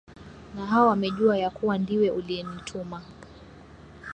[0.55, 3.01] na hao wamejua ya kuwa ndiwe uliyenituma